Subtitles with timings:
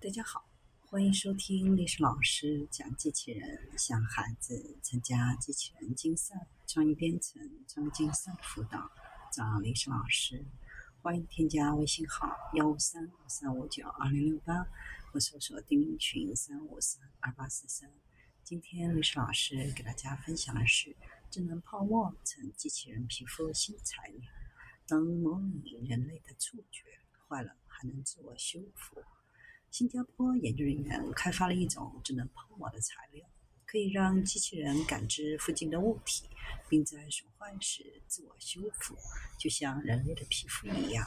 [0.00, 0.48] 大家好，
[0.86, 8.88] 欢迎收听历史老师讲机器人，向孩子参加机器人竞赛、创意编程、创意竞赛辅导，
[9.32, 10.46] 找历史老师。
[11.02, 14.64] 欢迎添加微信号幺五三五三五九二零六八，
[15.10, 17.90] 或搜索钉钉群三五三二八四三。
[18.44, 20.94] 今天历史老师给大家分享的是
[21.28, 24.30] 智能泡沫成机器人皮肤新材料，
[24.90, 26.84] 能模拟人类的触觉，
[27.26, 29.02] 坏了还能自我修复。
[29.70, 33.24] 新加坡研究人员开发了一种智能泡沫的材料，
[33.66, 36.24] 可以让机器人感知附近的物体，
[36.68, 38.96] 并在损坏时自我修复，
[39.38, 41.06] 就像人类的皮肤一样。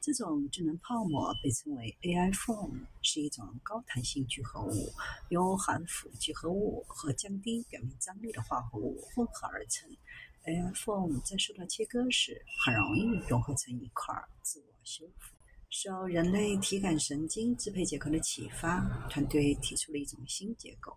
[0.00, 4.92] 这种智能泡沫被称为 AI foam，是一种高弹性聚合物，
[5.28, 9.88] 由含氟聚合物和降低表面张力的化合物混合而成。
[10.44, 14.12] AI foam 在受到切割时，很容易融合成一块，
[14.42, 15.32] 自我修复。
[15.74, 20.94] 受人类体感神经支配结构的启发，团队提出了一种新结构。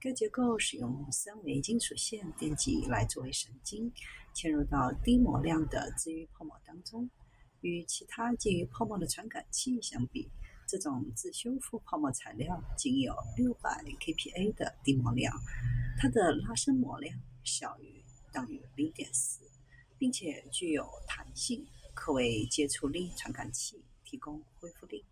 [0.00, 3.88] 该结构使用三维金属线电极来作为神经，
[4.34, 7.08] 嵌入到低模量的自愈泡沫当中。
[7.60, 10.28] 与其他基于泡沫的传感器相比，
[10.66, 15.32] 这种自修复泡沫材料仅有600 kPa 的低模量，
[16.00, 19.38] 它的拉伸模量小于等于0.4，
[19.96, 23.80] 并且具有弹性，可为接触力传感器。
[24.06, 25.04] 提供恢复力。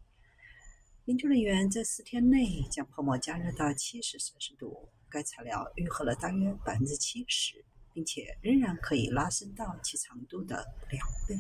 [1.04, 11.36] 研究人员在四天内将泡沫加热到七十摄氏度，该材料愈合了大约百分之七十，并且仍然可以拉伸到其长度的两倍。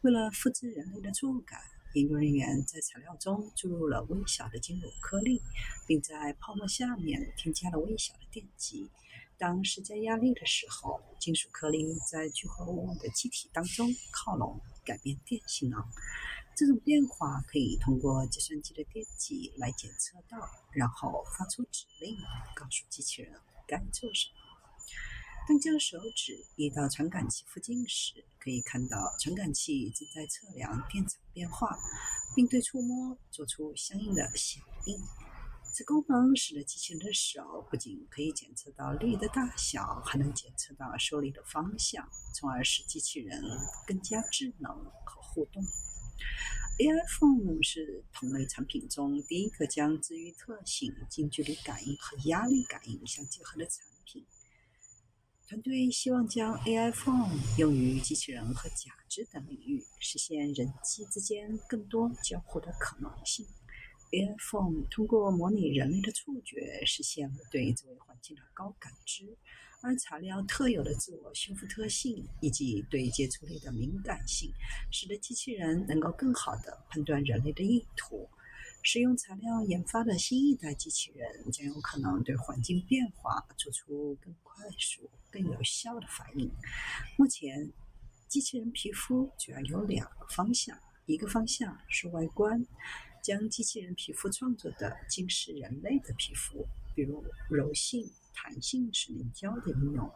[0.00, 1.60] 为了复制人类的触感，
[1.92, 5.42] 研究人员在材料中注入了微小的金属颗粒，
[5.86, 8.88] 并在泡沫下面添加了微小的电极。
[9.36, 15.78] 当施加压力的时候，金属颗粒在聚合物的机体当中靠拢，改变电性能。
[16.56, 20.38] 这种变化可以通过计算机的电极来检测到，
[20.72, 22.16] 然后发出指令，
[22.56, 24.34] 告诉机器人该做什么。
[25.46, 31.78] 当将手指移到传感器附近时，可以看到传感器正在测量电场变化，
[32.34, 34.98] 并对触摸做出相应的响应。
[35.78, 43.40] 此功能使得机器人的手不仅可以检测到力的大小，还能检测到受力的方向，从而使机器人
[43.86, 44.74] 更加智能
[45.04, 45.62] 和互动。
[46.80, 54.26] AI Phone 是同类产品中第一个将治愈特性、近距离感应和压力感应相结合的产品。
[55.46, 63.46] 团队希望将 AI Phone 用于机器人和假肢等领域，实现人机之间更多交互的可能性。
[64.10, 69.36] Air Foam 通过模拟人类的触觉，实现了对周围环境的高感知。
[69.80, 74.50] 而材料特有的自我修复特性以及对接触力的敏感性，
[74.90, 78.28] 使得机器人能够更好地判断人类的意图。
[78.82, 86.50] 使用材料研发的新一代机器人将有可能对环境变化做出更快速、更有效的反应。
[87.16, 87.70] 目前，
[88.26, 90.76] 机器人皮肤主要有两个方向：
[91.06, 92.66] 一个方向是外观，
[93.28, 98.10] 将机器人皮肤创作的竟是人类的皮肤，比如柔性。
[98.40, 100.08] 弹性是凝胶的应用，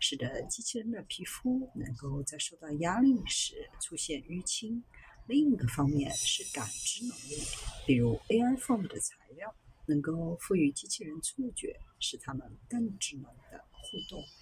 [0.00, 4.84] 使得机器人的皮肤能够在受到压力时出现淤青。
[5.26, 7.42] 另一个方面是感知能力，
[7.86, 9.54] 比如 AI Foam 的材料
[9.86, 14.22] 能够赋予机器人触觉，使它们更智能的互动。